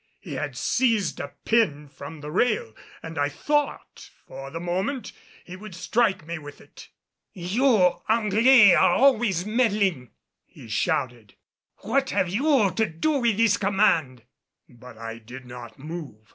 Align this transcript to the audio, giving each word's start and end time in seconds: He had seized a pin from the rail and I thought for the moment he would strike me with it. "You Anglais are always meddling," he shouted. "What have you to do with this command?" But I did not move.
He 0.19 0.33
had 0.33 0.57
seized 0.57 1.19
a 1.19 1.27
pin 1.45 1.87
from 1.87 2.21
the 2.21 2.31
rail 2.31 2.73
and 3.03 3.19
I 3.19 3.29
thought 3.29 4.09
for 4.25 4.49
the 4.49 4.59
moment 4.59 5.11
he 5.43 5.55
would 5.55 5.75
strike 5.75 6.25
me 6.25 6.39
with 6.39 6.59
it. 6.59 6.89
"You 7.33 8.01
Anglais 8.09 8.73
are 8.73 8.93
always 8.93 9.45
meddling," 9.45 10.09
he 10.47 10.67
shouted. 10.69 11.35
"What 11.81 12.09
have 12.09 12.29
you 12.29 12.71
to 12.75 12.87
do 12.89 13.19
with 13.19 13.37
this 13.37 13.57
command?" 13.57 14.23
But 14.67 14.97
I 14.97 15.19
did 15.19 15.45
not 15.45 15.77
move. 15.77 16.27